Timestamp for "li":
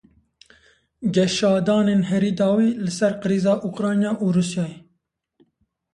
2.83-2.91